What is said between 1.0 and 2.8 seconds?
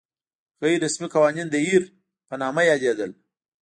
قوانین د هیر په نامه